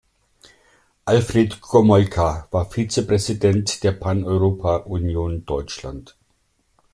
Alfred 1.05 1.61
Gomolka 1.61 2.47
war 2.49 2.71
Vizepräsident 2.71 3.83
der 3.83 3.91
Paneuropa-Union 3.91 5.45
Deutschland. 5.45 6.17